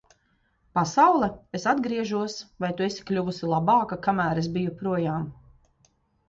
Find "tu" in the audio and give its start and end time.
2.79-2.87